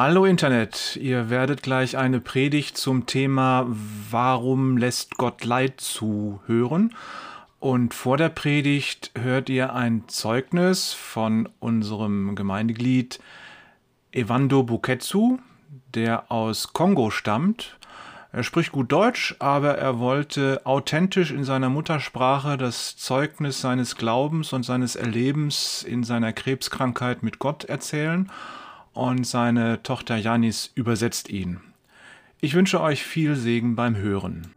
[0.00, 6.94] Hallo Internet, ihr werdet gleich eine Predigt zum Thema Warum lässt Gott Leid zu hören.
[7.58, 13.18] Und vor der Predigt hört ihr ein Zeugnis von unserem Gemeindeglied
[14.12, 15.40] Evando Buketsu,
[15.94, 17.76] der aus Kongo stammt.
[18.30, 24.52] Er spricht gut Deutsch, aber er wollte authentisch in seiner Muttersprache das Zeugnis seines Glaubens
[24.52, 28.30] und seines Erlebens in seiner Krebskrankheit mit Gott erzählen
[28.98, 31.60] und seine Tochter Janis übersetzt ihn.
[32.40, 34.52] Ich wünsche euch viel Segen beim Hören.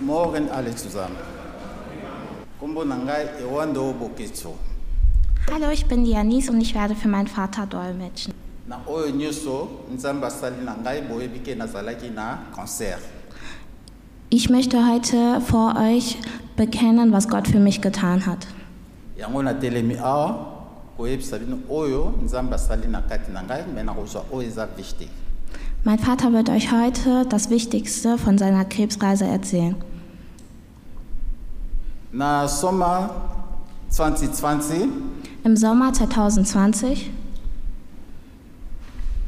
[0.00, 1.16] Morgen alle zusammen.
[5.50, 8.47] Hallo, ich bin Janis und ich werde für meinen Vater dolmetschen.
[8.68, 12.98] Na oyo nyonso nzambe asali na ngai boyebi ke nazalaki na cancer.
[14.30, 16.18] Ich möchte heute vor euch
[16.56, 18.46] bekennen, was Gott für mich getan hat.
[19.16, 20.46] Yango natelemi awa
[20.98, 25.08] koyebisa bino oyo nzambe asali na kati na ngai me nakozwa oyo eza wichtig.
[25.84, 29.76] Mein Vater wird euch heute das Wichtigste von seiner Krebsreise erzählen.
[32.12, 33.10] Na soma
[33.88, 34.88] 2020
[35.44, 37.10] Im Sommer 2020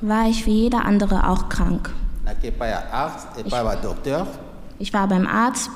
[0.00, 1.90] War ich wie jeder andere auch krank.
[3.50, 4.26] badokteur
[4.78, 5.70] Ich war beim Arzt.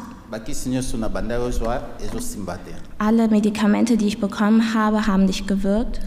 [2.99, 6.01] Alle Medikamente, die ich bekommen habe, haben nicht gewirkt.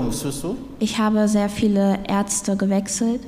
[0.00, 3.20] mosusu Ich habe sehr viele Ärzte gewechselt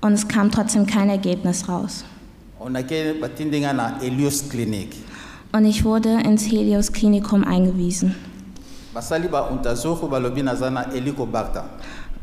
[0.00, 2.04] und es kam trotzdem kein Ergebnis raus.
[5.52, 8.14] Und ich wurde ins Helios Klinikum eingewiesen.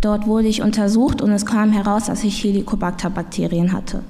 [0.02, 4.04] Dort wurde ich untersucht und es kam heraus, dass ich Helicobacter-Bakterien hatte.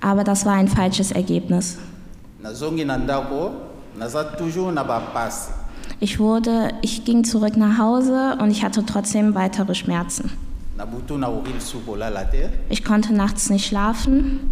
[0.00, 1.78] Aber das war ein falsches Ergebnis.
[6.00, 10.32] Ich wurde, ich ging zurück nach Hause und ich hatte trotzdem weitere Schmerzen.
[12.68, 14.50] Ich konnte nachts nicht schlafen.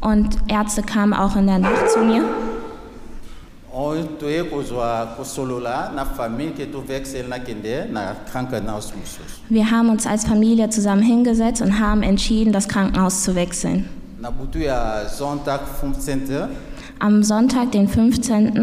[0.00, 2.24] Und Ärzte kamen auch in der Nacht zu mir.
[9.48, 13.88] Wir haben uns als Familie zusammen hingesetzt und haben entschieden, das Krankenhaus zu wechseln.
[14.26, 16.48] na butu ya zondag 15
[16.98, 18.54] Am Sonntag, den 15.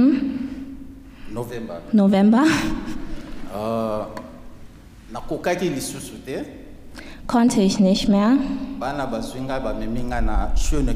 [1.31, 2.43] novembre November,
[3.55, 5.02] uh, nakokaki lisusu te
[7.27, 8.37] konnte ich nicht mehr
[10.55, 10.95] schöne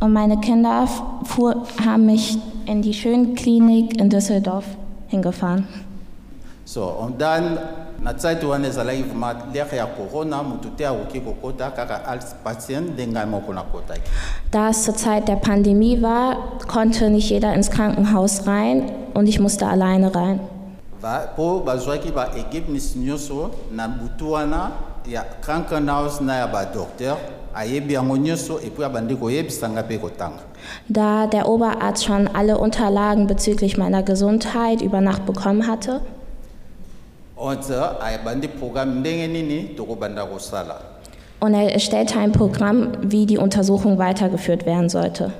[0.00, 0.88] und meine Kinder
[1.24, 4.64] fuhr, haben mich in die Schönklinik in Düsseldorf
[5.08, 5.66] hingefahren.
[6.64, 7.58] so und dann
[8.02, 12.92] na zeit wana ezalaki vraimen lere ya corona motu te akoki kokota kaka als patient
[12.92, 14.00] nde ngai moko nakotaki
[14.50, 19.40] Da es zur Zeit der Pandemie war, konnte nicht jeder ins Krankenhaus rein und ich
[19.40, 20.40] musste alleine rein.
[21.02, 24.70] Mpo bazwaki baequipnis nyonso na butu wana
[25.06, 27.16] ya krankenhaus na ya badokteur
[27.54, 30.42] ayebi yango nyonso epuis abandi koyebisa ngai mpe kotanga.
[30.88, 36.00] Da der Oberarzt schon alle Unterlagen bezüglich meiner Gesundheit über Nacht bekommen hatte,
[37.36, 37.70] ont
[38.00, 40.91] abandi programme ndenge nini tokobanda kosala
[41.42, 45.32] und er stellte ein Programm, wie die Untersuchung weitergeführt werden sollte.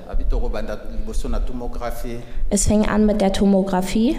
[2.49, 4.17] Es fing an mit der Tomographie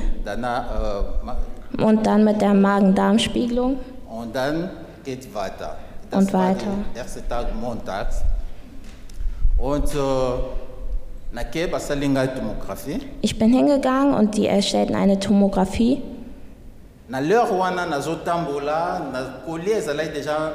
[1.79, 3.77] und dann mit der Magen-Darm-Spiegelung.
[4.09, 4.71] und dann
[5.05, 5.77] geht weiter
[6.11, 6.67] Und war weiter.
[6.95, 8.23] der erste tag montags
[9.59, 9.99] und äh,
[12.35, 16.01] tomographie Ich bin hingegangen und die erstellten eine Tomographie.
[17.09, 20.53] na lere wana nazotambola na kolia ezalaki deja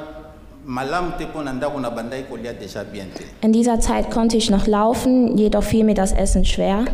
[3.40, 6.84] In dieser Zeit konnte ich noch laufen, jedoch fiel mir das Essen schwer.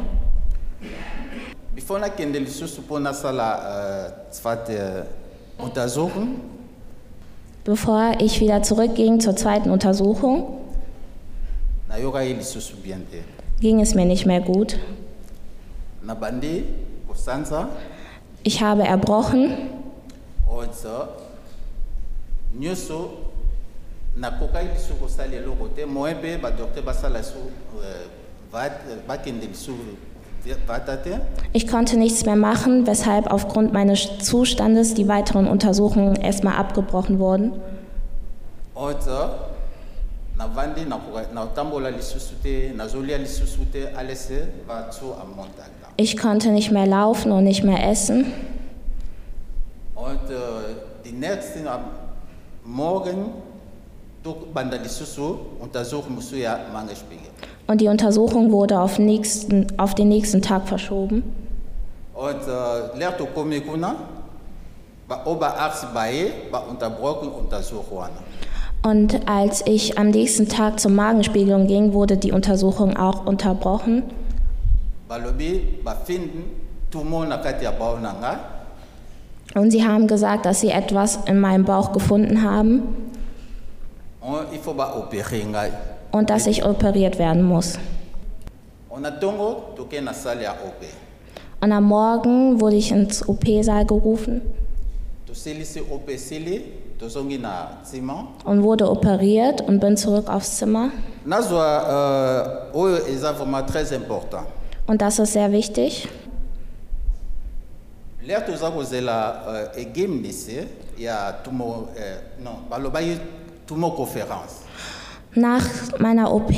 [4.71, 6.41] uh, untersuchung.
[7.65, 10.59] Bevor ich wieder zurückging zur zweiten Untersuchung,
[13.61, 14.79] ging es mir nicht mehr gut.
[18.43, 19.57] Ich habe erbrochen.
[20.49, 20.71] Und
[22.59, 23.25] nyonso
[24.17, 27.21] nakokaki lisusu kosala eloko te moyen mpe badokter basala
[28.53, 28.71] va-
[29.09, 29.73] bakende lisusu
[30.69, 31.19] vata te
[31.53, 37.53] Ich konnte nichts mehr machen, weshalb aufgrund meines Zustandes die weiteren Untersuchungen erstmal abgebrochen wurden.
[45.97, 48.33] Ich konnte nicht mehr laufen und nicht mehr essen.
[49.95, 50.37] und äh,
[51.05, 51.81] die nächsten am
[52.65, 53.31] morgen
[57.67, 61.23] Und die Untersuchung wurde auf, nächsten, auf den nächsten Tag verschoben.
[62.14, 62.99] und äh,
[68.82, 74.05] Und als ich am nächsten Tag zur Magenspiegelung ging, wurde die Untersuchung auch unterbrochen.
[79.55, 82.82] Und sie haben gesagt, dass sie etwas in meinem Bauch gefunden haben
[86.12, 87.78] und dass ich operiert werden muss.
[91.61, 94.43] Und am Morgen wurde ich ins OP-Saal gerufen
[98.44, 100.90] und wurde operiert und bin zurück aufs Zimmer.
[103.93, 104.46] important
[104.87, 106.08] Und das ist sehr wichtig.
[113.71, 114.67] Lere toza kozela egemdisi ya tumo non balobaki tumo conférence
[115.35, 116.51] Nach meiner OP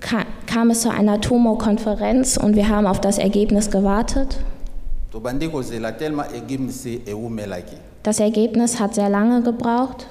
[0.00, 4.38] ka kam es zu einer Tumorkonferenz und wir haben auf das Ergebnis gewartet.
[8.02, 10.06] Das Ergebnis hat sehr lange gebraucht.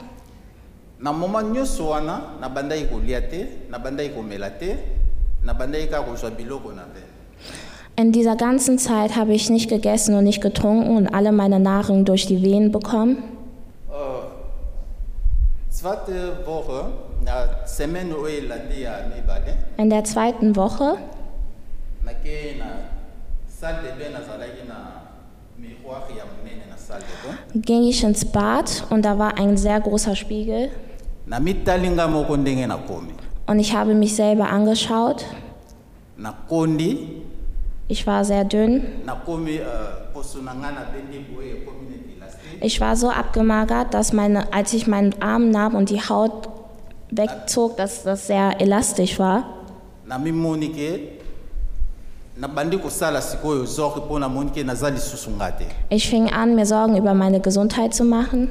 [0.99, 4.77] na moment nyonso wana nabandaki kolia te nabandaki komela te
[5.43, 7.01] nabandaki kaka kozwa biloko na te
[7.97, 12.03] In dieser ganzen Zeit habe ich nicht gegessen und nicht getrunken und alle meine Nahrung
[12.03, 13.17] durch die Venen bekommen.
[26.17, 27.61] Ya monene na salle de bain.
[27.61, 30.69] Ging ich ins Bad und da war ein sehr großer Spiegel.
[33.47, 35.25] Und ich habe mich selber angeschaut.
[37.87, 38.83] Ich war sehr dünn.
[42.61, 46.49] Ich war so abgemagert, dass meine, als ich meinen Arm nahm und die Haut
[47.11, 49.43] wegzog, dass das sehr elastisch war.
[55.89, 58.49] Ich fing an, mir Sorgen über meine Gesundheit zu machen.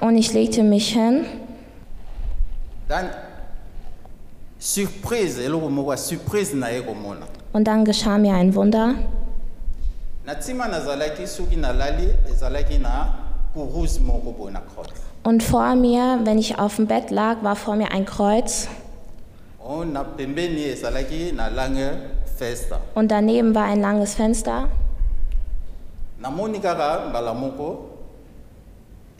[0.00, 1.26] Und ich legte mich hin
[2.88, 3.10] dan
[4.58, 5.40] surprise
[5.96, 6.54] surprise
[7.56, 8.94] und dann geschah mir ein Wunder.
[15.22, 18.68] Und vor mir, wenn ich auf dem Bett lag, war vor mir ein Kreuz
[19.68, 21.98] o na pembeni ezalaki na lange
[22.38, 24.68] festa und daneben war ein langes Fenster.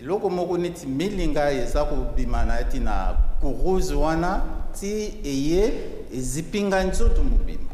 [0.00, 4.42] eloko moko neti milinga eza kobima na ti na kuruse wana
[4.78, 5.72] ti eye
[6.12, 7.65] ezipi ngai nzoto mobima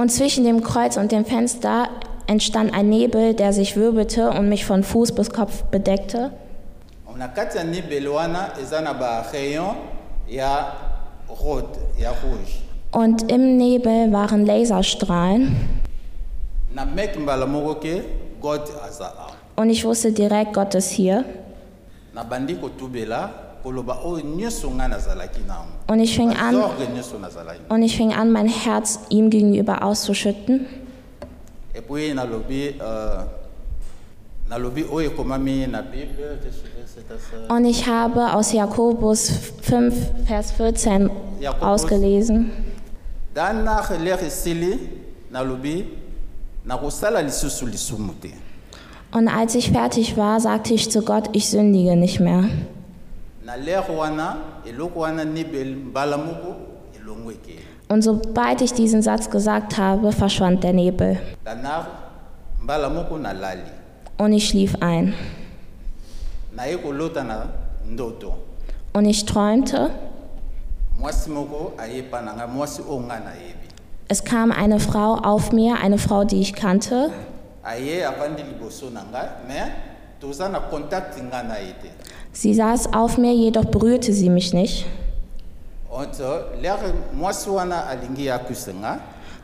[0.00, 1.90] Und zwischen dem Kreuz und dem Fenster
[2.26, 6.30] entstand ein Nebel, der sich wirbelte und mich von Fuß bis Kopf bedeckte.
[12.92, 15.54] Und im Nebel waren Laserstrahlen.
[19.56, 21.26] Und ich wusste direkt, Gott ist hier.
[25.46, 26.56] Nango Und ich fing an,
[27.68, 30.66] und ich fing an, mein Herz ihm gegenüber auszuschütten.
[32.80, 33.22] euh,
[37.18, 37.54] ça.
[37.54, 39.30] Und ich habe aus Jakobus
[39.62, 39.94] 5,
[40.26, 41.62] Vers 14 Jakobus.
[41.62, 42.50] ausgelesen.
[49.12, 52.44] Und als ich fertig war, sagte ich zu Gott, ich sündige nicht mehr.
[57.88, 61.18] Und sobald ich diesen Satz gesagt habe, verschwand der Nebel.
[64.18, 65.14] Und ich schlief ein.
[68.92, 69.90] Und ich träumte,
[74.08, 77.10] es kam eine Frau auf mir, eine Frau, die ich kannte.
[82.32, 84.86] Sie saß auf mir, jedoch berührte sie mich nicht.
[85.90, 86.14] und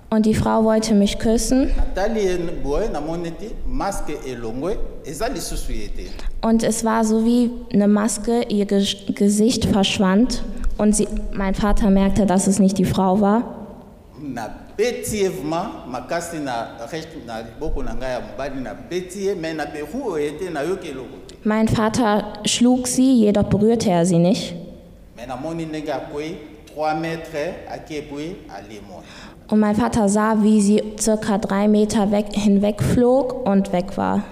[0.09, 1.71] Und die Frau wollte mich küssen.
[6.43, 10.45] Und es war so wie eine Maske, ihr Ge Gesicht verschwand.
[10.79, 13.67] Und sie, mein Vater merkte, dass es nicht die Frau war.
[14.79, 19.35] Na nabeti ye vraimen makasi na reste na liboko na ngai ya mobali nabeti ye
[19.35, 24.19] me naberu oye te nayoki eloko te Mein Vater schlug sie, jedoch berührte er sie
[24.19, 24.55] nicht.
[25.17, 26.37] me namoni ndenge akwei
[26.77, 29.03] 3 metre aki epui alimwa
[29.49, 34.23] Und mein Vater sah, wie sie circa drei Meter weg, hinwegflog und weg war.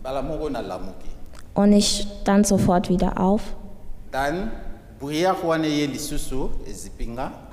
[0.00, 1.08] mbala moko nalamuki
[1.54, 3.42] Und ich stand sofort wieder auf.
[4.12, 4.50] dan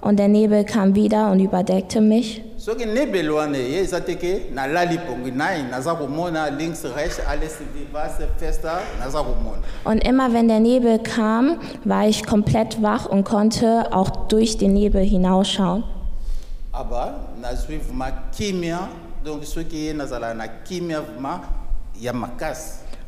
[0.02, 2.44] Und der Nebel kam wieder und überdeckte mich.
[9.86, 14.74] Und immer wenn der Nebel kam, war ich komplett wach und konnte auch durch den
[14.74, 15.86] Nebel hinausschauen.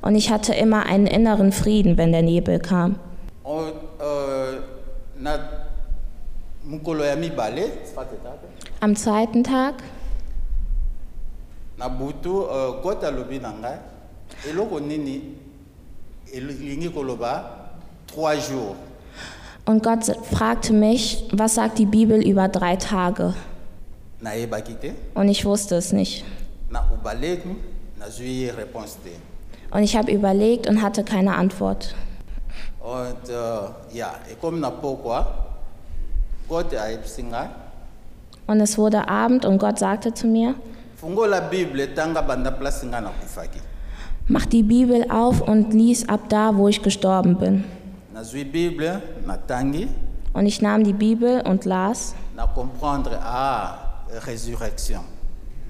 [0.01, 2.95] Und ich hatte immer einen inneren Frieden, wenn der Nebel kam.
[8.79, 9.75] Am zweiten Tag.
[11.79, 12.45] na butu
[12.83, 13.79] gota alobi na ngai
[14.49, 15.21] eloko nini?
[16.33, 17.33] Elingi koloba
[18.13, 18.75] 3 jours.
[19.65, 23.33] Und Gott fragte mich, was sagt die Bibel über drei Tage?
[25.13, 26.25] Und ich wusste es nicht.
[29.71, 31.95] Und ich habe überlegt und hatte keine Antwort.
[32.89, 35.25] Und uh, ya ekomi na pokwa
[36.49, 37.47] god ayebisi ngai
[38.49, 40.55] Und es wurde Abend und Gott sagte zu mir,
[44.27, 47.63] mach die Bibel auf und lies ab da, wo ich gestorben bin.
[50.33, 52.15] Und ich nahm die Bibel und las.
[53.23, 53.77] ah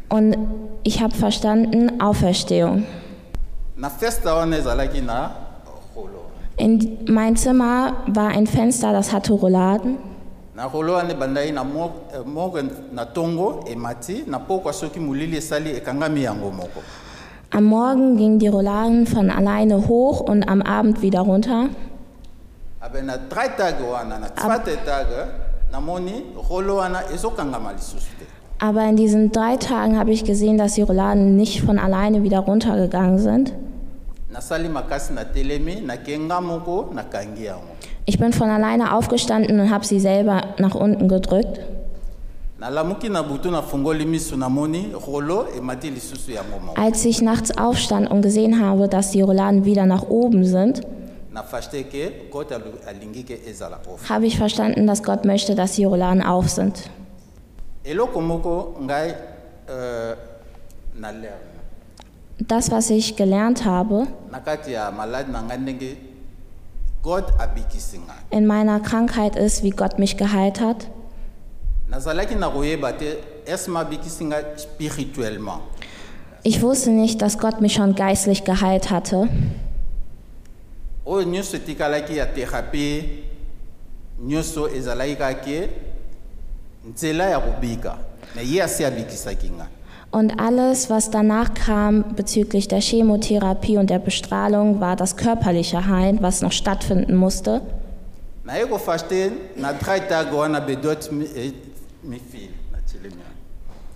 [0.08, 0.38] Und
[0.84, 2.86] ich habe verstanden, Auferstehung.
[3.80, 5.32] na festa wana ezalaki na
[6.60, 9.98] In mein Zimmer war ein Fenster, das hatte Rouladen.
[15.88, 16.82] eh, moko
[17.52, 21.70] Am Morgen gingen die Rouladen von alleine hoch und am Abend wieder runter.
[28.62, 32.40] Aber in diesen drei Tagen habe ich gesehen, dass die Rouladen nicht von alleine wieder
[32.40, 33.54] runtergegangen sind.
[38.06, 41.60] Ich bin von alleine aufgestanden und habe sie selber nach unten gedrückt.
[46.76, 50.82] Als ich nachts aufstand und gesehen habe, dass die Rouladen wieder nach oben sind,
[54.10, 56.90] habe ich verstanden, dass Gott möchte, dass die Rouladen auf sind.
[57.84, 59.16] eloko moko ngai
[59.70, 60.16] euh,
[60.96, 61.49] na lerne
[62.40, 64.08] Das, was ich gelernt habe
[68.30, 70.88] in meiner Krankheit ist, wie Gott mich geheilt hat.
[76.44, 79.28] Ich wusste nicht, dass Gott mich schon geistlich geheilt hatte.
[86.86, 87.98] nzela ya kobika
[88.36, 89.79] me ye asi abikisaki ngai
[90.12, 96.22] Und alles, was danach kam bezüglich der Chemotherapie und der Bestrahlung, war das körperliche Heilen,
[96.22, 97.62] was noch stattfinden musste.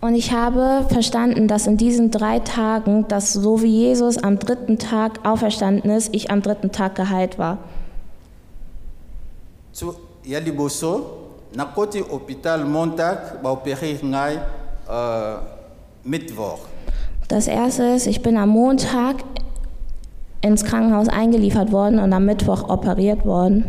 [0.02, 4.78] Und ich habe verstanden, dass in diesen drei Tagen, dass so wie Jesus am dritten
[4.78, 7.58] Tag auferstanden ist, ich am dritten Tag geheilt war.
[9.74, 11.18] so ya liboso
[11.58, 14.38] nakoti hôpital montak baopere ngai
[14.86, 15.38] uh,
[16.04, 16.60] mittwoch
[17.28, 19.24] Das erste ist, ich bin am Montag
[20.42, 23.66] ins Krankenhaus eingeliefert worden und am Mittwoch operiert worden.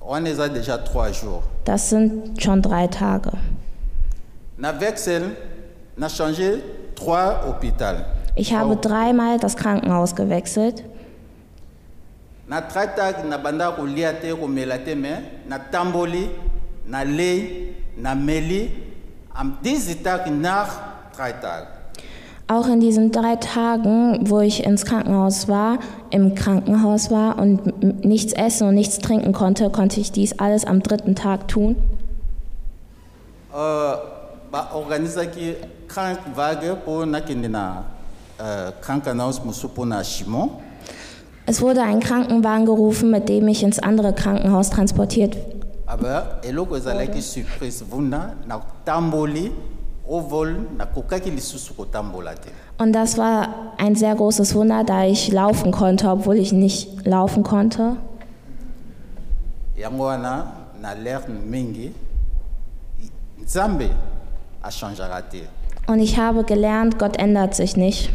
[0.00, 3.32] wana eza déjà trois jours Das sind schon drei Tage.
[8.36, 10.84] Ich habe dreimal das Krankenhaus gewechselt.
[19.38, 21.66] am dix tag nach tra tag
[22.48, 25.80] Auch in diesen drei Tagen, wo ich ins Krankenhaus war,
[26.10, 30.80] im Krankenhaus war und nichts essen und nichts trinken konnte, konnte ich dies alles am
[30.80, 31.74] dritten Tag tun.
[38.80, 39.40] krankenhaus
[39.84, 40.50] na chimon
[41.46, 45.36] Es wurde ein Krankenwagen gerufen, mit dem ich ins andere Krankenhaus transportiert
[45.86, 49.52] aber eloko ezalaki surprise vunda natamboli
[52.78, 57.42] Und das war ein sehr großes Wunder, da ich laufen konnte, obwohl ich nicht laufen
[57.42, 57.96] konnte.
[65.86, 68.10] Und ich habe gelernt, Gott ändert sich nicht.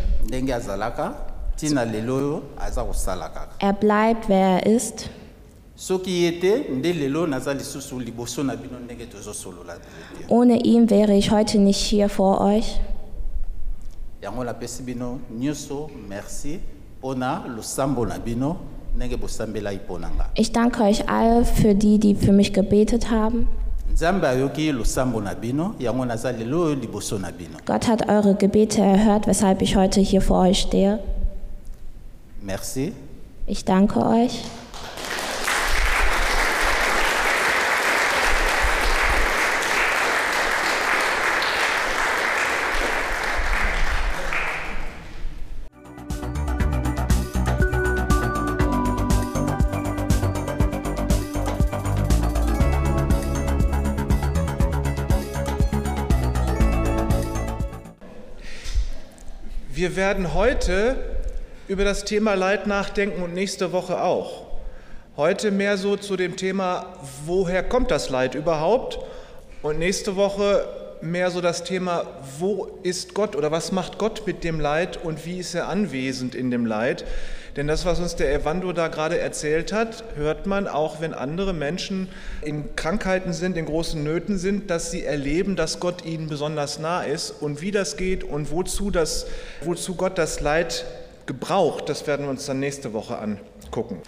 [3.60, 5.10] Er bleibt, wer er ist.
[10.28, 12.80] Ohne ihn wäre ich heute nicht hier vor euch.
[20.36, 23.48] Ich danke euch alle für die, die für mich gebetet haben.
[27.66, 31.00] Gott hat eure Gebete erhört, weshalb ich heute hier vor euch stehe.
[32.40, 32.94] merci
[33.48, 34.44] Ich danke euch.
[59.74, 60.98] Wir werden heute
[61.70, 64.46] über das Thema Leid nachdenken und nächste Woche auch.
[65.16, 66.88] Heute mehr so zu dem Thema,
[67.26, 69.00] woher kommt das Leid überhaupt?
[69.62, 70.68] Und nächste Woche
[71.02, 72.06] mehr so das Thema,
[72.38, 76.36] wo ist Gott oder was macht Gott mit dem Leid und wie ist er anwesend
[76.36, 77.06] in dem Leid?
[77.56, 81.54] Denn das, was uns der Evando da gerade erzählt hat, hört man auch, wenn andere
[81.54, 82.08] Menschen
[82.42, 87.04] in Krankheiten sind, in großen Nöten sind, dass sie erleben, dass Gott ihnen besonders nah
[87.04, 87.32] ist.
[87.32, 89.26] Und wie das geht und wozu, das,
[89.62, 90.86] wozu Gott das Leid
[91.26, 94.02] gebraucht, das werden wir uns dann nächste Woche angucken.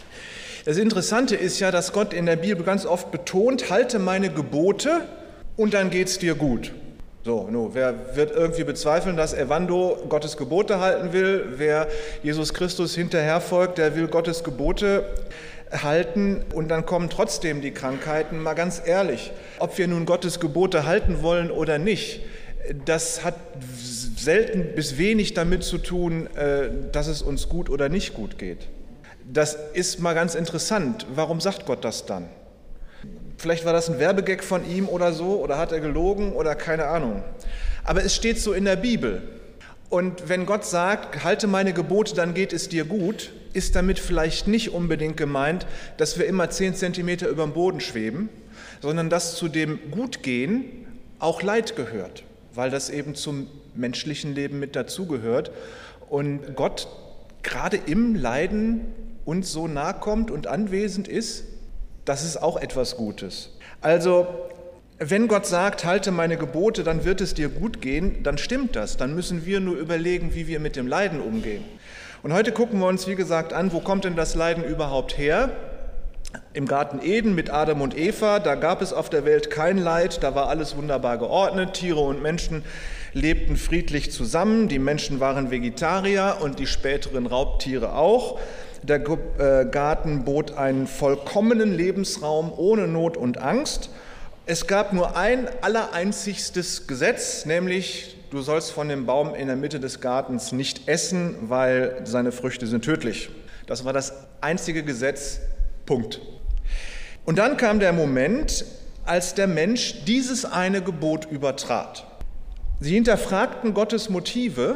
[0.65, 5.01] Das Interessante ist ja, dass Gott in der Bibel ganz oft betont, halte meine Gebote
[5.57, 6.71] und dann geht's dir gut.
[7.25, 11.53] So, no, wer wird irgendwie bezweifeln, dass Evando Gottes Gebote halten will?
[11.55, 11.87] Wer
[12.21, 15.05] Jesus Christus hinterherfolgt, der will Gottes Gebote
[15.71, 18.43] halten und dann kommen trotzdem die Krankheiten.
[18.43, 22.21] Mal ganz ehrlich, ob wir nun Gottes Gebote halten wollen oder nicht,
[22.83, 23.35] das hat
[24.17, 28.67] selten bis wenig damit zu tun, äh, dass es uns gut oder nicht gut geht.
[29.23, 31.07] Das ist mal ganz interessant.
[31.15, 32.27] Warum sagt Gott das dann?
[33.37, 36.85] Vielleicht war das ein Werbegag von ihm oder so, oder hat er gelogen oder keine
[36.85, 37.23] Ahnung.
[37.83, 39.21] Aber es steht so in der Bibel.
[39.89, 44.47] Und wenn Gott sagt, halte meine Gebote, dann geht es dir gut, ist damit vielleicht
[44.47, 45.67] nicht unbedingt gemeint,
[45.97, 48.29] dass wir immer zehn Zentimeter über dem Boden schweben,
[48.81, 50.65] sondern dass zu dem Gutgehen
[51.19, 55.51] auch Leid gehört, weil das eben zum menschlichen Leben mit dazugehört.
[56.09, 56.87] Und Gott
[57.43, 58.81] gerade im Leiden
[59.25, 61.45] uns so nahe kommt und anwesend ist,
[62.05, 63.49] das ist auch etwas Gutes.
[63.81, 64.27] Also,
[64.99, 68.97] wenn Gott sagt, halte meine Gebote, dann wird es dir gut gehen, dann stimmt das.
[68.97, 71.63] Dann müssen wir nur überlegen, wie wir mit dem Leiden umgehen.
[72.21, 75.49] Und heute gucken wir uns, wie gesagt, an, wo kommt denn das Leiden überhaupt her?
[76.53, 80.23] Im Garten Eden mit Adam und Eva, da gab es auf der Welt kein Leid,
[80.23, 82.63] da war alles wunderbar geordnet, Tiere und Menschen
[83.13, 88.39] lebten friedlich zusammen, die Menschen waren Vegetarier und die späteren Raubtiere auch.
[88.81, 93.89] Der Garten bot einen vollkommenen Lebensraum ohne Not und Angst.
[94.45, 99.79] Es gab nur ein allereinzigstes Gesetz, nämlich du sollst von dem Baum in der Mitte
[99.79, 103.29] des Gartens nicht essen, weil seine Früchte sind tödlich.
[103.67, 105.39] Das war das einzige Gesetz,
[105.85, 106.19] Punkt.
[107.23, 108.65] Und dann kam der Moment,
[109.05, 112.05] als der Mensch dieses eine Gebot übertrat.
[112.83, 114.75] Sie hinterfragten Gottes Motive.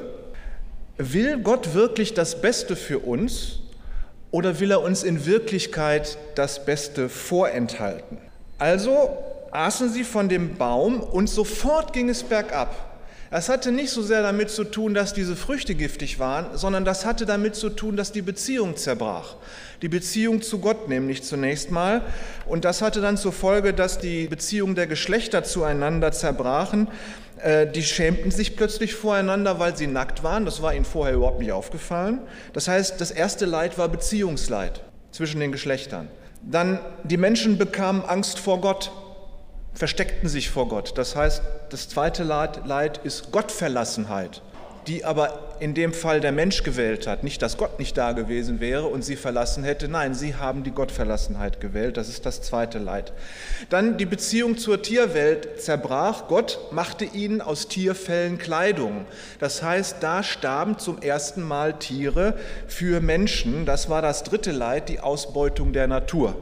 [0.98, 3.60] Will Gott wirklich das Beste für uns
[4.32, 8.18] oder will er uns in Wirklichkeit das Beste vorenthalten?
[8.60, 9.10] Also
[9.52, 12.87] aßen sie von dem Baum und sofort ging es bergab.
[13.30, 17.06] Es hatte nicht so sehr damit zu tun, dass diese Früchte giftig waren, sondern das
[17.06, 19.36] hatte damit zu tun, dass die Beziehung zerbrach.
[19.82, 22.02] Die Beziehung zu Gott nämlich zunächst mal.
[22.46, 26.88] Und das hatte dann zur Folge, dass die Beziehung der Geschlechter zueinander zerbrachen.
[27.76, 30.46] Die schämten sich plötzlich voreinander, weil sie nackt waren.
[30.46, 32.20] Das war ihnen vorher überhaupt nicht aufgefallen.
[32.54, 36.08] Das heißt, das erste Leid war Beziehungsleid zwischen den Geschlechtern.
[36.42, 38.92] Dann die Menschen bekamen Angst vor Gott
[39.78, 40.98] versteckten sich vor Gott.
[40.98, 44.42] Das heißt, das zweite Leid ist Gottverlassenheit,
[44.88, 47.24] die aber in dem Fall der Mensch gewählt hat.
[47.24, 49.88] Nicht, dass Gott nicht da gewesen wäre und sie verlassen hätte.
[49.88, 51.96] Nein, sie haben die Gottverlassenheit gewählt.
[51.98, 53.14] Das ist das zweite Leid.
[53.70, 56.28] Dann die Beziehung zur Tierwelt zerbrach.
[56.28, 59.06] Gott machte ihnen aus Tierfällen Kleidung.
[59.40, 62.36] Das heißt, da starben zum ersten Mal Tiere
[62.68, 63.68] für Menschen.
[63.68, 66.36] Das war das dritte Leid, die Ausbeutung der Natur.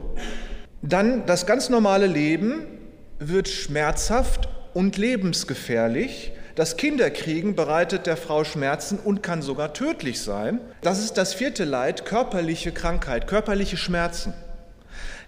[0.80, 2.75] Dann das ganz normale Leben
[3.18, 6.32] wird schmerzhaft und lebensgefährlich.
[6.54, 10.60] Das Kinderkriegen bereitet der Frau Schmerzen und kann sogar tödlich sein.
[10.80, 14.32] Das ist das vierte Leid, körperliche Krankheit, körperliche Schmerzen.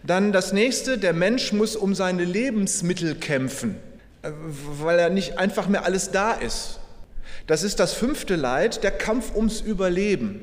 [0.02, 3.76] Dann das nächste, der Mensch muss um seine Lebensmittel kämpfen.
[4.22, 6.80] äh, weil er nicht einfach mehr alles da ist.
[7.46, 10.42] Das ist das fünfte Leid, der Kampf ums Überleben.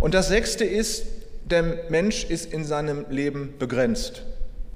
[0.00, 1.04] Und das sechste ist,
[1.44, 4.22] der Mensch ist in seinem Leben begrenzt.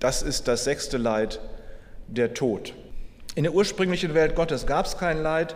[0.01, 1.41] Das ist das sechste Leid,
[2.09, 2.75] der Tod.
[3.35, 5.55] In der ursprünglichen Welt Gottes gab es kein Leid.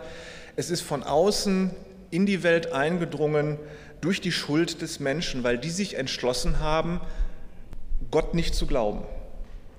[0.55, 1.71] Es ist von außen
[2.11, 3.59] in die Welt eingedrungen
[3.99, 7.01] durch die Schuld des Menschen, weil die sich entschlossen haben,
[8.11, 9.03] Gott nicht zu glauben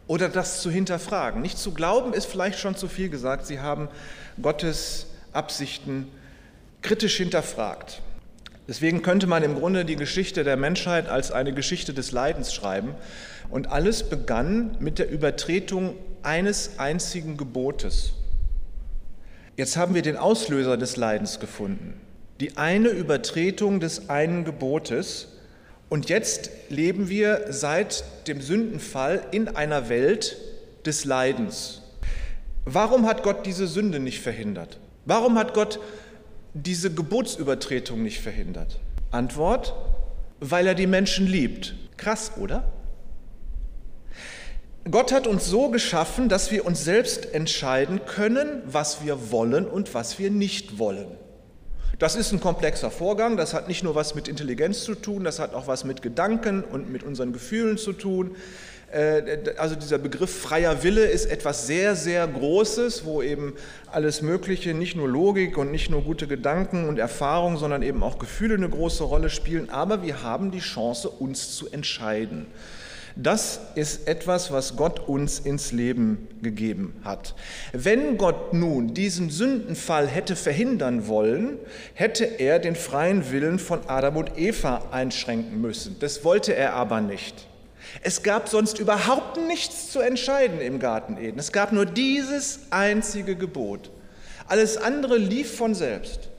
[0.06, 1.40] oder das zu hinterfragen.
[1.40, 3.46] Nicht zu glauben ist vielleicht schon zu viel gesagt.
[3.46, 3.88] Sie haben
[4.40, 6.08] Gottes Absichten
[6.82, 8.02] kritisch hinterfragt.
[8.66, 12.94] Deswegen könnte man im Grunde die Geschichte der Menschheit als eine Geschichte des Leidens schreiben.
[13.50, 18.12] Und alles begann mit der Übertretung eines einzigen Gebotes.
[19.56, 22.00] Jetzt haben wir den Auslöser des Leidens gefunden.
[22.40, 25.28] Die eine Übertretung des einen Gebotes.
[25.88, 30.36] Und jetzt leben wir seit dem Sündenfall in einer Welt
[30.84, 31.82] des Leidens.
[32.64, 34.78] Warum hat Gott diese Sünde nicht verhindert?
[35.04, 35.78] Warum hat Gott
[36.54, 38.80] diese Gebotsübertretung nicht verhindert?
[39.10, 39.74] Antwort,
[40.40, 41.74] weil er die Menschen liebt.
[41.96, 42.64] Krass, oder?
[44.90, 49.94] Gott hat uns so geschaffen, dass wir uns selbst entscheiden können, was wir wollen und
[49.94, 51.06] was wir nicht wollen.
[51.98, 55.38] Das ist ein komplexer Vorgang, das hat nicht nur was mit Intelligenz zu tun, das
[55.38, 58.36] hat auch was mit Gedanken und mit unseren Gefühlen zu tun.
[58.92, 63.54] Äh, also dieser Begriff freier Wille ist etwas sehr, sehr Großes, wo eben
[63.90, 68.18] alles Mögliche, nicht nur Logik und nicht nur gute Gedanken und Erfahrung, sondern eben auch
[68.18, 69.70] Gefühle eine große Rolle spielen.
[69.70, 72.46] Aber wir haben die Chance, uns zu entscheiden.
[73.16, 77.36] Das ist etwas, was Gott uns ins Leben gegeben hat.
[77.72, 81.58] Wenn Gott nun diesen Sündenfall hätte verhindern wollen,
[81.94, 85.96] hätte er den freien Willen von Adam und Eva einschränken müssen.
[86.00, 87.46] Das wollte er aber nicht.
[88.02, 91.38] Es gab sonst überhaupt nichts zu entscheiden im Garten Eden.
[91.38, 93.90] Es gab nur dieses einzige Gebot.
[94.48, 96.30] Alles andere lief von selbst.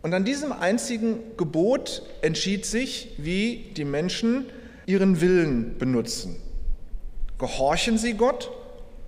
[0.00, 4.46] Und an diesem einzigen Gebot entschied sich, wie die Menschen
[4.88, 6.36] ihren Willen benutzen.
[7.38, 8.50] Gehorchen sie Gott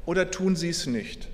[0.04, 1.28] oder tun sie es nicht?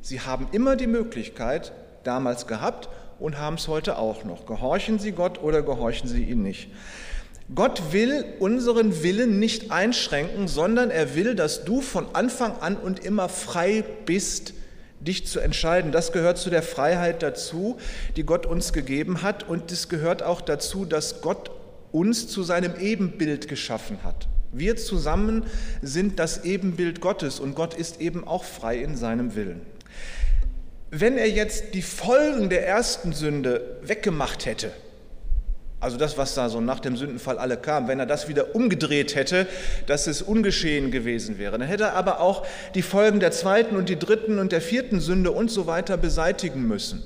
[0.00, 4.46] Sie haben immer die Möglichkeit, damals gehabt und haben es heute auch noch.
[4.46, 6.70] Gehorchen sie Gott oder gehorchen sie ihn nicht?
[7.54, 13.04] Gott will unseren Willen nicht einschränken, sondern er will, dass du von Anfang an und
[13.04, 14.54] immer frei bist,
[15.00, 15.92] dich zu entscheiden.
[15.92, 17.76] Das gehört zu der Freiheit dazu,
[18.16, 19.46] die Gott uns gegeben hat.
[19.46, 21.50] Und es gehört auch dazu, dass Gott
[21.92, 24.28] uns zu seinem Ebenbild geschaffen hat.
[24.52, 25.44] Wir zusammen
[25.80, 29.60] sind das Ebenbild Gottes und Gott ist eben auch frei in seinem Willen.
[30.90, 34.72] Wenn er jetzt die Folgen der ersten Sünde weggemacht hätte,
[35.80, 39.14] also das, was da so nach dem Sündenfall alle kam, wenn er das wieder umgedreht
[39.14, 39.46] hätte,
[39.86, 41.58] dass es ungeschehen gewesen wäre.
[41.58, 45.00] Dann hätte er aber auch die Folgen der zweiten und die dritten und der vierten
[45.00, 47.02] Sünde und so weiter beseitigen müssen.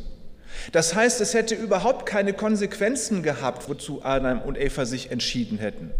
[0.73, 5.91] Das heißt, es hätte überhaupt keine Konsequenzen gehabt, wozu Adam und Eva sich entschieden hätten.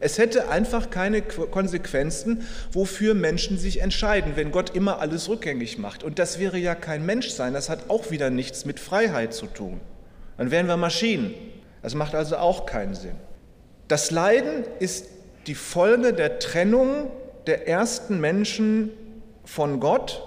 [0.00, 6.02] Es hätte einfach keine Konsequenzen, wofür Menschen sich entscheiden, wenn Gott immer alles rückgängig macht.
[6.02, 9.80] Und das wäre ja kein Menschsein, das hat auch wieder nichts mit Freiheit zu tun.
[10.36, 11.34] Dann wären wir Maschinen.
[11.82, 13.14] Das macht also auch keinen Sinn.
[13.88, 15.06] Das Leiden ist
[15.46, 17.10] die Folge der Trennung
[17.46, 18.90] der ersten Menschen
[19.44, 20.22] von Gott.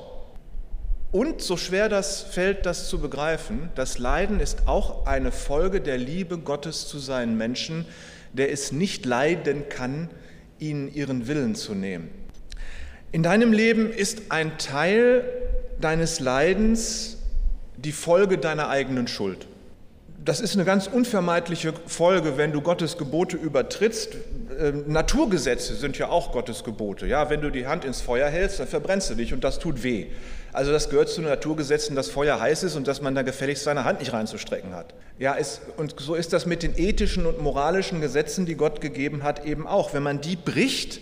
[1.17, 5.97] Und so schwer das fällt, das zu begreifen, das Leiden ist auch eine Folge der
[5.97, 7.85] Liebe Gottes zu seinen Menschen,
[8.33, 10.11] der es nicht leiden kann,
[10.59, 12.11] ihnen ihren Willen zu nehmen.
[13.11, 15.23] In deinem Leben ist ein Teil
[15.81, 17.17] deines Leidens
[17.77, 19.47] die Folge deiner eigenen Schuld
[20.27, 24.09] das ist eine ganz unvermeidliche Folge, wenn du Gottes Gebote übertrittst.
[24.59, 27.07] Ähm, Naturgesetze sind ja auch Gottes Gebote.
[27.07, 29.83] Ja, wenn du die Hand ins Feuer hältst, dann verbrennst du dich und das tut
[29.83, 30.07] weh.
[30.57, 33.63] Also das gehört zu den Naturgesetzen, dass Feuer heiß ist und dass man da gefälligst
[33.63, 34.95] seine Hand nicht reinzustrecken hat.
[35.19, 39.21] Ja, es, und so ist das mit den ethischen und moralischen Gesetzen, die Gott gegeben
[39.21, 39.93] hat, eben auch.
[39.93, 40.99] Wenn man die bricht,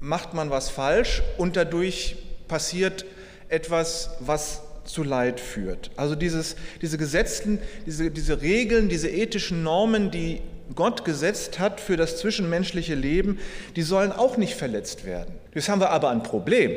[0.00, 2.16] macht man was falsch und dadurch
[2.48, 3.04] passiert
[3.50, 5.90] etwas, was zu Leid führt.
[5.96, 10.40] Also dieses, diese Gesetzen, diese, diese Regeln, diese ethischen Normen, die
[10.74, 13.38] Gott gesetzt hat für das zwischenmenschliche Leben,
[13.76, 15.34] die sollen auch nicht verletzt werden.
[15.52, 16.72] Jetzt haben wir aber ein Problem.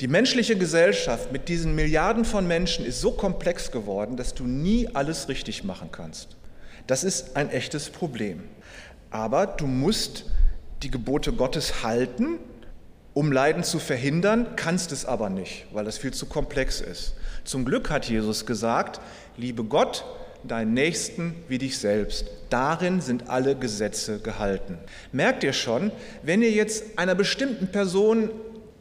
[0.00, 4.88] Die menschliche Gesellschaft mit diesen Milliarden von Menschen ist so komplex geworden, dass du nie
[4.94, 6.36] alles richtig machen kannst.
[6.86, 8.44] Das ist ein echtes Problem.
[9.10, 10.26] Aber du musst
[10.82, 12.38] die Gebote Gottes halten
[13.18, 17.14] um Leiden zu verhindern, kannst es aber nicht, weil es viel zu komplex ist.
[17.42, 19.00] Zum Glück hat Jesus gesagt,
[19.36, 20.04] liebe Gott,
[20.44, 22.28] deinen Nächsten wie dich selbst.
[22.48, 24.78] Darin sind alle Gesetze gehalten.
[25.10, 25.90] Merkt ihr schon,
[26.22, 28.30] wenn ihr jetzt einer bestimmten Person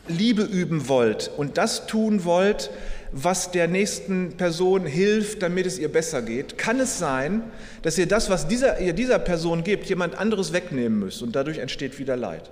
[0.07, 2.69] Liebe üben wollt und das tun wollt,
[3.11, 7.43] was der nächsten Person hilft, damit es ihr besser geht, kann es sein,
[7.81, 11.59] dass ihr das, was dieser, ihr dieser Person gebt, jemand anderes wegnehmen müsst und dadurch
[11.59, 12.49] entsteht wieder Leid.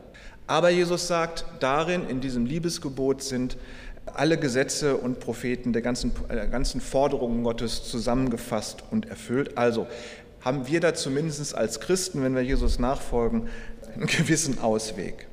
[0.47, 3.57] Aber Jesus sagt, darin, in diesem Liebesgebot sind
[4.13, 9.57] alle Gesetze und Propheten der ganzen, der ganzen Forderungen Gottes zusammengefasst und erfüllt.
[9.57, 9.87] Also
[10.41, 13.49] haben wir da zumindest als Christen, wenn wir Jesus nachfolgen,
[13.95, 15.27] einen gewissen Ausweg.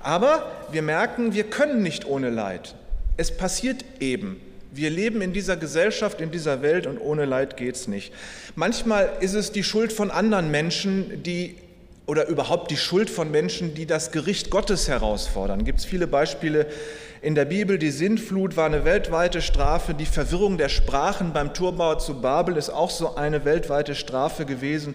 [0.00, 2.74] Aber wir merken, wir können nicht ohne Leid.
[3.16, 4.40] Es passiert eben.
[4.70, 8.12] Wir leben in dieser Gesellschaft, in dieser Welt und ohne Leid geht es nicht.
[8.54, 11.56] Manchmal ist es die Schuld von anderen Menschen, die
[12.06, 15.64] oder überhaupt die Schuld von Menschen, die das Gericht Gottes herausfordern.
[15.64, 16.66] Gibt es viele Beispiele
[17.20, 17.78] in der Bibel.
[17.78, 19.92] Die Sintflut war eine weltweite Strafe.
[19.94, 24.94] Die Verwirrung der Sprachen beim Turbau zu Babel ist auch so eine weltweite Strafe gewesen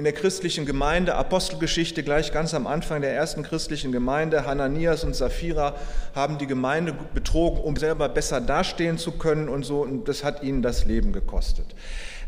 [0.00, 5.14] in der christlichen Gemeinde, Apostelgeschichte gleich ganz am Anfang der ersten christlichen Gemeinde, Hananias und
[5.14, 5.74] Sapphira
[6.14, 10.42] haben die Gemeinde betrogen, um selber besser dastehen zu können und so, und das hat
[10.42, 11.66] ihnen das Leben gekostet.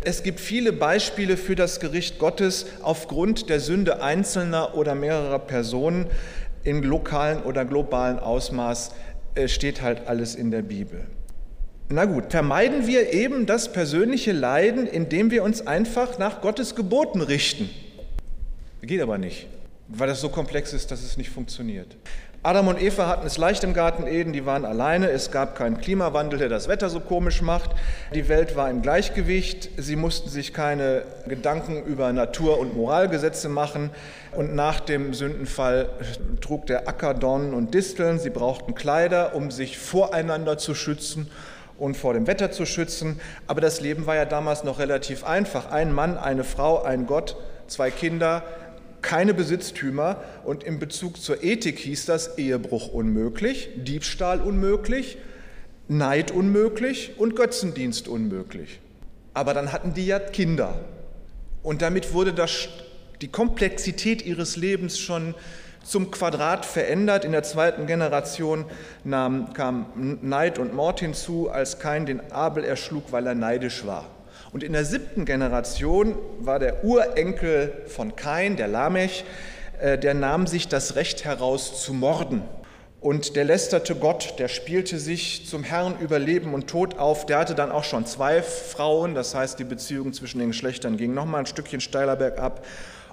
[0.03, 6.09] Es gibt viele Beispiele für das Gericht Gottes aufgrund der Sünde einzelner oder mehrerer Personen
[6.65, 8.91] im lokalen oder globalen Ausmaß,
[9.35, 11.07] äh, steht halt alles in der Bibel.
[11.89, 17.21] Na gut, vermeiden wir eben das persönliche Leiden, indem wir uns einfach nach Gottes Geboten
[17.21, 17.69] richten.
[18.83, 19.47] Geht aber nicht,
[19.89, 21.97] weil das so komplex ist, dass es nicht funktioniert.
[22.45, 25.79] Adam und Eva hatten es leicht im Garten Eden, die waren alleine, es gab keinen
[25.79, 27.71] Klimawandel, der das Wetter so komisch macht,
[28.17, 33.91] die Welt war im Gleichgewicht, sie mussten sich keine Gedanken über Natur- und Moralgesetze machen
[34.33, 35.91] und nach dem Sündenfall
[36.41, 41.31] trug der Acker Dornen und Disteln, sie brauchten Kleider, um sich voreinander zu schützen
[41.83, 43.21] und vor dem Wetter zu schützen.
[43.49, 45.73] Aber das Leben war ja damals noch relativ einfach.
[45.73, 48.45] Ein Mann, eine Frau, ein Gott, zwei Kinder,
[49.03, 50.23] keine Besitztümer.
[50.45, 55.19] Und in Bezug zur Ethik hieß das Ehebruch unmöglich, Diebstahl unmöglich,
[55.89, 58.79] Neid unmöglich und Götzendienst unmöglich.
[59.35, 60.79] Aber dann hatten die ja Kinder.
[61.65, 62.69] Und damit wurde das,
[63.23, 65.35] die Komplexität ihres Lebens schon
[65.85, 67.25] zum Quadrat verändert.
[67.25, 68.65] In der zweiten Generation
[69.05, 69.87] nahm, kam
[70.23, 74.07] Neid und Mord hinzu, als Kain den Abel erschlug, weil er neidisch war.
[74.53, 79.25] Und in der siebten Generation war der Urenkel von Kain, der Lamech,
[79.81, 82.43] äh, der nahm sich das Recht heraus zu morden.
[83.01, 87.27] Und der lästerte Gott, der spielte sich zum Herrn über Leben und Tod auf.
[87.27, 91.13] Der hatte dann auch schon zwei Frauen, das heißt, die Beziehung zwischen den Geschlechtern ging
[91.13, 92.65] nochmal ein Stückchen steiler bergab.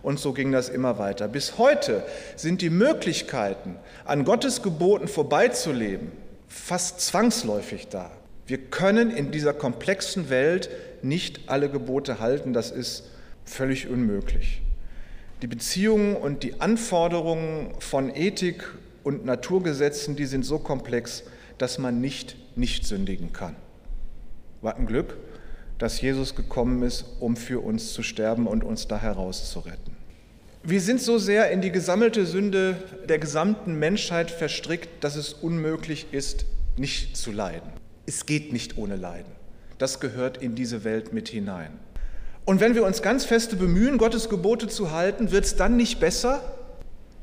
[0.01, 1.27] Und so ging das immer weiter.
[1.27, 2.03] Bis heute
[2.35, 6.11] sind die Möglichkeiten, an Gottes Geboten vorbeizuleben,
[6.47, 8.11] fast zwangsläufig da.
[8.47, 10.69] Wir können in dieser komplexen Welt
[11.01, 13.09] nicht alle Gebote halten, das ist
[13.45, 14.61] völlig unmöglich.
[15.41, 18.67] Die Beziehungen und die Anforderungen von Ethik
[19.03, 21.23] und Naturgesetzen, die sind so komplex,
[21.57, 23.55] dass man nicht nicht sündigen kann.
[24.61, 25.17] War ein Glück,
[25.77, 29.88] dass Jesus gekommen ist, um für uns zu sterben und uns da herauszuretten.
[30.69, 32.75] Wir sind so sehr in die gesammelte Sünde
[33.07, 36.45] der gesamten Menschheit verstrickt, dass es unmöglich ist,
[36.77, 37.71] nicht zu leiden.
[38.05, 39.31] Es geht nicht ohne Leiden.
[39.79, 41.71] Das gehört in diese Welt mit hinein.
[42.45, 45.99] Und wenn wir uns ganz feste bemühen, Gottes Gebote zu halten, wird es dann nicht
[45.99, 46.39] besser?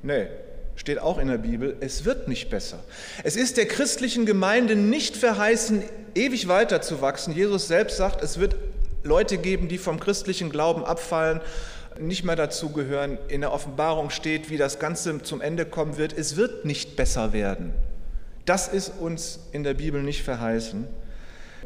[0.03, 0.27] Nee,
[0.75, 2.83] steht auch in der Bibel, es wird nicht besser.
[3.23, 5.85] Es ist der christlichen Gemeinde nicht verheißen,
[6.17, 7.33] ewig weiter zu wachsen.
[7.33, 8.57] Jesus selbst sagt, es wird
[9.05, 11.41] Leute geben, die vom christlichen Glauben abfallen,
[12.01, 13.19] nicht mehr dazugehören.
[13.29, 16.13] In der Offenbarung steht, wie das Ganze zum Ende kommen wird.
[16.13, 17.73] Es wird nicht besser werden.
[18.45, 20.87] Das ist uns in der Bibel nicht verheißen.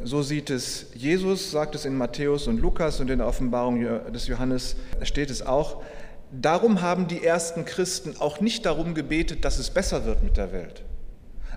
[0.03, 4.27] So sieht es Jesus, sagt es in Matthäus und Lukas und in der Offenbarung des
[4.27, 5.83] Johannes steht es auch.
[6.31, 10.51] Darum haben die ersten Christen auch nicht darum gebetet, dass es besser wird mit der
[10.53, 10.83] Welt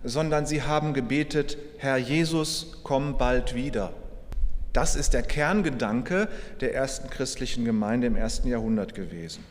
[0.04, 3.92] sondern sie haben gebetet, Herr Jesus, komm bald wieder.
[4.74, 6.28] Das ist der Kerngedanke
[6.60, 9.44] der ersten christlichen Gemeinde im ersten Jahrhundert gewesen.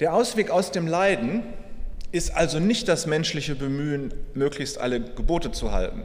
[0.00, 1.42] Der Ausweg aus dem Leiden
[2.10, 6.04] ist also nicht das menschliche Bemühen, möglichst alle Gebote zu halten.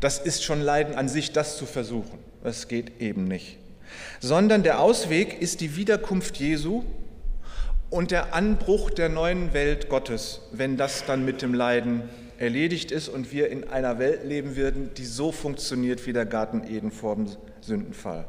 [0.00, 2.18] Das ist schon Leiden an sich, das zu versuchen.
[2.42, 3.56] Das geht eben nicht.
[4.20, 6.84] Sondern der Ausweg ist die Wiederkunft Jesu
[7.88, 12.02] und der Anbruch der neuen Welt Gottes, wenn das dann mit dem Leiden
[12.38, 16.64] erledigt ist und wir in einer Welt leben würden, die so funktioniert wie der Garten
[16.64, 17.26] Eden vor dem
[17.60, 18.26] Sündenfall.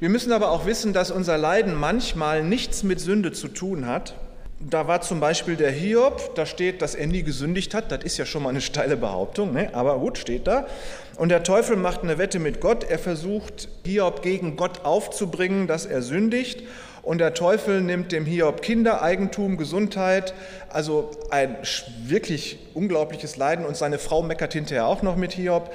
[0.00, 4.14] Wir müssen aber auch wissen, dass unser Leiden manchmal nichts mit Sünde zu tun hat.
[4.58, 7.90] Da war zum Beispiel der Hiob, da steht, dass er nie gesündigt hat.
[7.90, 9.74] Das ist ja schon mal eine steile Behauptung, ne?
[9.74, 10.66] aber gut, steht da.
[11.16, 12.84] Und der Teufel macht eine Wette mit Gott.
[12.84, 16.62] Er versucht, Hiob gegen Gott aufzubringen, dass er sündigt.
[17.02, 20.34] Und der Teufel nimmt dem Hiob Kinder, Eigentum, Gesundheit,
[20.68, 21.56] also ein
[22.04, 23.64] wirklich unglaubliches Leiden.
[23.66, 25.72] Und seine Frau meckert hinterher auch noch mit Hiob.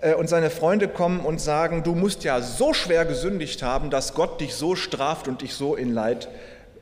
[0.00, 4.14] Äh, und seine Freunde kommen und sagen, du musst ja so schwer gesündigt haben, dass
[4.14, 6.28] Gott dich so straft und dich so in Leid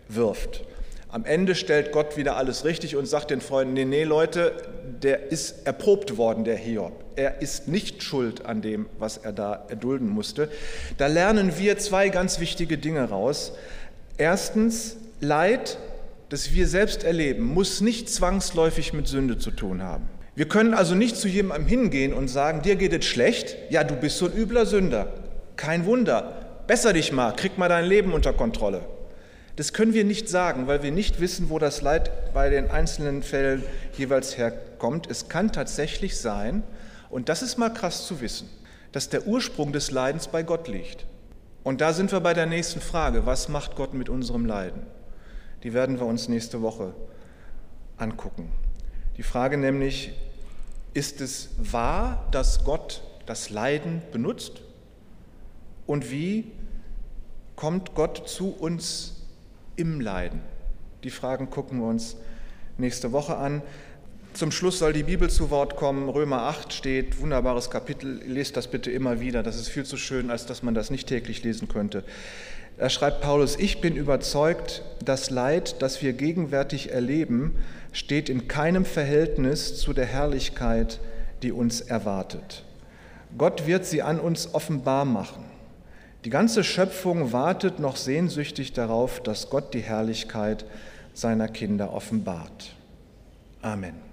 [0.09, 0.63] wirft.
[1.09, 4.53] Am Ende stellt Gott wieder alles richtig und sagt den Freunden, nee, nee, Leute,
[5.03, 6.93] der ist erprobt worden, der Hiob.
[7.15, 10.51] Er ist nicht schuld an dem, was er da erdulden musste.
[10.99, 13.53] Da lernen wir zwei ganz wichtige Dinge raus.
[14.19, 15.79] Erstens, Leid,
[16.31, 20.09] das wir selbst erleben, muss nicht zwangsläufig mit Sünde zu tun haben.
[20.35, 23.95] Wir können also nicht zu jemandem hingehen und sagen, dir geht es schlecht, ja, du
[23.95, 25.13] bist so ein übler Sünder.
[25.57, 28.83] Kein Wunder, besser dich mal, krieg mal dein Leben unter Kontrolle.
[29.57, 33.23] Das können wir nicht sagen, weil wir nicht wissen, wo das Leid bei den einzelnen
[33.23, 33.63] Fällen
[33.97, 35.11] jeweils herkommt.
[35.11, 36.63] Es kann tatsächlich sein,
[37.09, 38.49] und das ist mal krass zu wissen,
[38.93, 41.07] dass der Ursprung des Leidens bei Gott liegt.
[41.67, 44.87] Und da sind wir bei der nächsten Frage, was macht Gott mit unserem Leiden?
[45.65, 46.95] Die werden wir uns nächste Woche
[47.97, 48.53] angucken.
[49.17, 50.13] Die Frage nämlich,
[50.95, 54.63] ist es wahr, dass Gott das Leiden benutzt?
[55.89, 56.53] Und wie
[57.57, 59.27] kommt Gott zu uns
[59.75, 60.43] im Leiden?
[61.03, 62.17] Die Fragen gucken wir uns
[62.79, 63.61] nächste Woche an.
[64.37, 66.11] Zum Schluss soll die Bibel zu Wort kommen.
[66.11, 68.21] Römer 8 steht, wunderbares Kapitel.
[68.27, 69.43] Lest das bitte immer wieder.
[69.43, 72.05] Das ist viel zu schön, als dass man das nicht täglich lesen könnte.
[72.77, 77.57] Da schreibt Paulus, ich bin überzeugt, das Leid, das wir gegenwärtig erleben,
[77.93, 81.01] steht in keinem Verhältnis zu der Herrlichkeit,
[81.43, 82.63] die uns erwartet.
[83.39, 85.47] Gott wird sie an uns offenbar machen.
[86.27, 90.67] Die ganze Schöpfung wartet noch sehnsüchtig darauf, dass Gott die Herrlichkeit
[91.15, 92.75] seiner Kinder offenbart.
[93.63, 94.06] Amen.